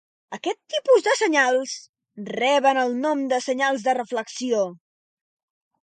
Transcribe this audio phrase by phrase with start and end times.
[0.35, 1.75] Aquest tipus de senyals
[2.37, 4.65] reben el nom de senyals de reflexió.